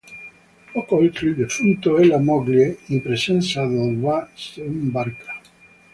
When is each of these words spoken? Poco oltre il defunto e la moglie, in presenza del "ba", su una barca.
Poco 0.73 0.95
oltre 0.95 1.27
il 1.27 1.35
defunto 1.35 1.99
e 1.99 2.07
la 2.07 2.17
moglie, 2.17 2.79
in 2.87 3.03
presenza 3.03 3.67
del 3.67 3.93
"ba", 3.97 4.27
su 4.33 4.59
una 4.59 4.89
barca. 4.89 5.39